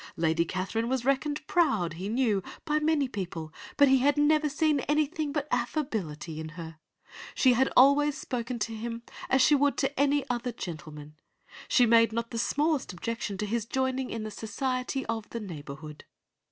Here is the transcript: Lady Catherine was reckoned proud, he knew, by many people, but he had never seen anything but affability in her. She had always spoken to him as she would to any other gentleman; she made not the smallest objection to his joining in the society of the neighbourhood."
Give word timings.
Lady 0.17 0.45
Catherine 0.45 0.89
was 0.89 1.05
reckoned 1.05 1.45
proud, 1.45 1.93
he 1.93 2.09
knew, 2.09 2.41
by 2.65 2.79
many 2.79 3.07
people, 3.07 3.53
but 3.77 3.87
he 3.87 3.99
had 3.99 4.17
never 4.17 4.49
seen 4.49 4.79
anything 4.89 5.31
but 5.31 5.47
affability 5.51 6.39
in 6.39 6.49
her. 6.49 6.79
She 7.35 7.53
had 7.53 7.71
always 7.77 8.17
spoken 8.17 8.57
to 8.57 8.73
him 8.75 9.03
as 9.29 9.43
she 9.43 9.53
would 9.53 9.77
to 9.77 9.99
any 9.99 10.27
other 10.27 10.51
gentleman; 10.51 11.17
she 11.67 11.85
made 11.85 12.11
not 12.13 12.31
the 12.31 12.39
smallest 12.39 12.91
objection 12.93 13.37
to 13.37 13.45
his 13.45 13.67
joining 13.67 14.09
in 14.09 14.23
the 14.23 14.31
society 14.31 15.05
of 15.05 15.29
the 15.29 15.39
neighbourhood." 15.39 16.05